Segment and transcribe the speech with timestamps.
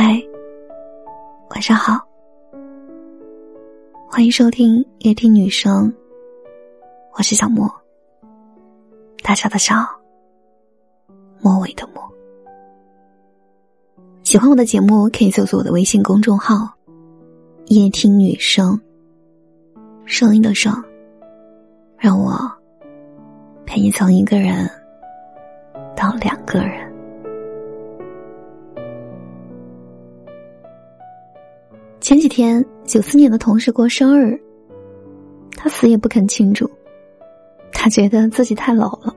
[0.00, 0.16] 嗨，
[1.50, 2.00] 晚上好，
[4.08, 5.92] 欢迎收听夜听女生，
[7.14, 7.68] 我是小莫，
[9.24, 9.74] 大小的小，
[11.40, 11.94] 末尾的末。
[14.22, 16.72] 喜欢我的节目，可以搜索我的微信公众号
[17.66, 18.80] “夜听女生”，
[20.06, 20.72] 声音的声，
[21.96, 22.38] 让我
[23.66, 24.70] 陪你从一个人
[25.96, 26.87] 到两个人。
[32.08, 34.40] 前几天，九四年的同事过生日，
[35.58, 36.66] 他死也不肯庆祝，
[37.70, 39.14] 他觉得自己太老了。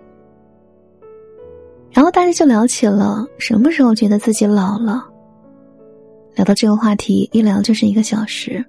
[1.92, 5.08] 然后大家就聊起了什么时候觉得自己老了。
[6.36, 8.62] 聊到这个话题，一聊就是一个小时，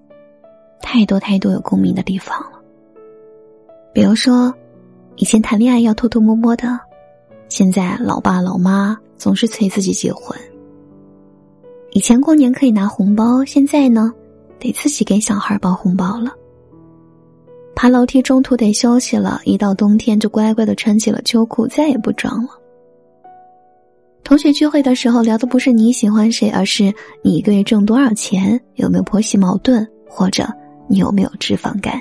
[0.80, 2.62] 太多太多有共鸣的地方了。
[3.92, 4.54] 比如说，
[5.16, 6.78] 以前谈恋爱要偷偷摸摸的，
[7.48, 10.38] 现在老爸老妈总是催自己结婚。
[11.94, 14.10] 以前过年可以拿红包，现在呢，
[14.58, 16.32] 得自己给小孩包红包了。
[17.74, 22.50] 爬楼梯中途得休息了，一到冬天就乖乖的穿起了秋裤，再也不装了。
[24.24, 26.90] 同学聚会的时候聊的不是你喜欢谁，而是
[27.22, 30.48] 你一个月挣多少钱，有没有婆媳矛盾，或者
[30.88, 32.00] 你有没有脂肪肝，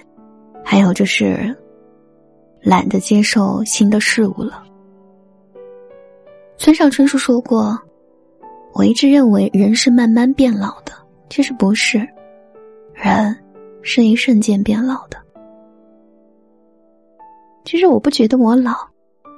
[0.63, 1.53] 还有就是
[2.61, 4.63] 懒得接受新的事物了。
[6.57, 7.77] 村上春树说过。
[8.73, 10.93] 我一直认为人是慢慢变老的，
[11.29, 12.07] 其实不是，
[12.93, 13.37] 人
[13.81, 15.17] 是一瞬间变老的。
[17.65, 18.75] 其实我不觉得我老，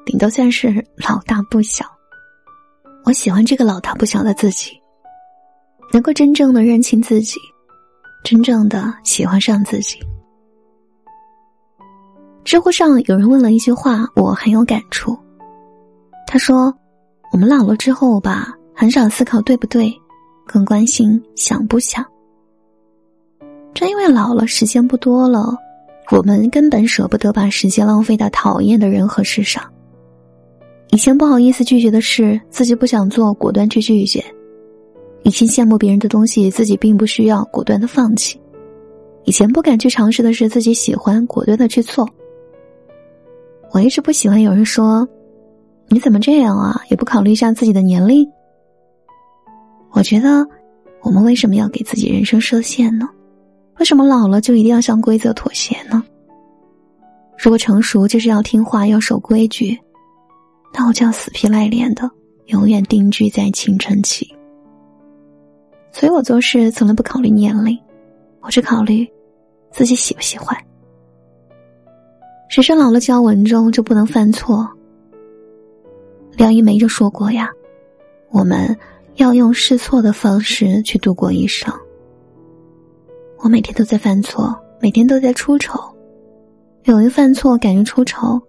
[0.06, 1.86] 顶多算是老大不小。
[3.06, 4.72] 我喜欢这个老大不小的自己，
[5.92, 7.38] 能够真正的认清自己，
[8.24, 10.00] 真正的喜欢上自己。
[12.46, 15.18] 知乎上有人问了一句话，我很有感触。
[16.28, 16.74] 他说
[17.34, 19.94] ：“我们老了之后吧。”很少思考对不对，
[20.46, 22.04] 更关心想不想。
[23.74, 25.56] 正因为老了，时间不多了，
[26.12, 29.64] 我们根本舍不得把时间浪费在讨厌的人和事上。
[30.92, 34.22] 以前不好意思拒绝的事，自己不想做，果断去拒绝；
[35.24, 38.38] 以前羡慕别人的东西，自己并不需要，果断的放弃；
[39.24, 42.08] 以前不敢去尝试的事，自己喜欢，果断的去做。
[43.72, 45.08] 我一直不喜欢有人说
[45.90, 46.80] ：“你怎么这样啊？
[46.90, 48.30] 也不考虑一下自己的年龄。”
[49.94, 50.46] 我觉得，
[51.02, 53.08] 我们为什么要给自己人生设限呢？
[53.80, 56.04] 为什么老了就一定要向规则妥协呢？
[57.38, 59.80] 如果成熟就是要听话、要守规矩，
[60.74, 62.10] 那我就要死皮赖脸的，
[62.48, 64.28] 永远定居在青春期。
[65.92, 67.78] 所以我做事从来不考虑年龄，
[68.42, 69.08] 我只考虑
[69.72, 70.58] 自己喜不喜欢。
[72.50, 74.68] 谁说老了就要稳重，就不能犯错？
[76.36, 77.48] 梁一梅就说过呀，
[78.32, 78.76] 我们。
[79.16, 81.74] 要用试错的方式去度过一生。
[83.38, 85.80] 我每天都在犯错，每天都在出丑，
[86.86, 88.42] 勇于犯错，敢于出丑，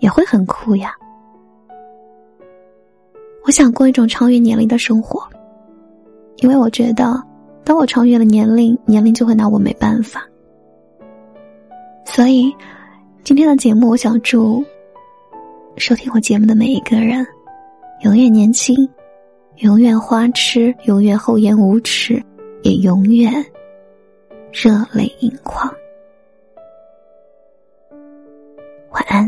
[0.00, 0.94] 也会很酷呀。
[3.44, 5.22] 我想过一种超越年龄的生活，
[6.38, 7.22] 因为我觉得，
[7.64, 10.22] 当我超越了年龄，年龄就会拿我没办法。
[12.04, 12.54] 所以，
[13.24, 14.64] 今天的节目，我想祝
[15.76, 17.26] 收听我节目的每一个人，
[18.04, 18.76] 永远年轻。
[19.60, 22.22] 永远花痴，永远厚颜无耻，
[22.62, 23.32] 也永远
[24.52, 25.68] 热泪盈眶。
[28.90, 29.27] 晚安。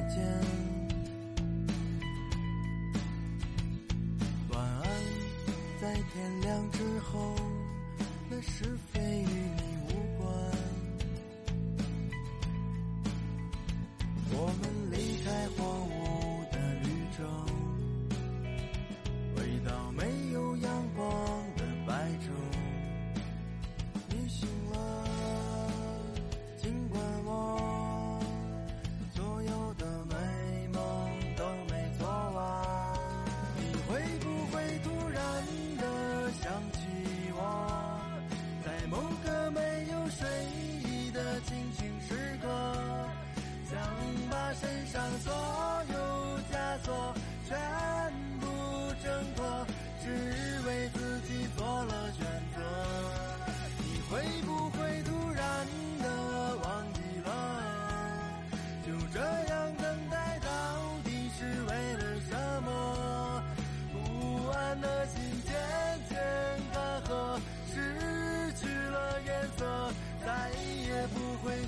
[5.91, 7.35] 在天亮之后，
[8.29, 8.63] 那是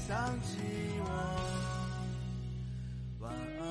[0.05, 0.57] 想起
[0.99, 1.05] 我，
[3.19, 3.63] 晚安。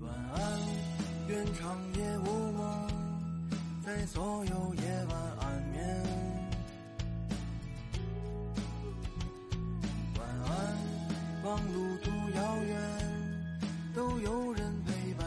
[0.00, 0.38] 晚安，
[1.28, 2.57] 愿长夜无。
[3.98, 5.84] 在所有夜晚安眠。
[10.16, 10.52] 晚安，
[11.42, 12.80] 望路途遥远，
[13.96, 15.26] 都有人陪伴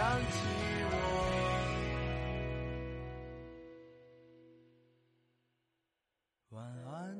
[0.00, 0.32] 想起
[0.90, 0.94] 我。
[6.48, 7.14] 晚安，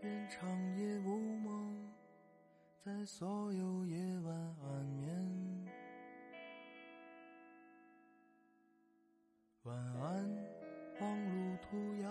[0.00, 0.48] 愿长
[0.78, 1.92] 夜无梦，
[2.82, 5.68] 在所有夜晚安眠。
[9.64, 10.26] 晚安，
[11.00, 12.03] 望路途遥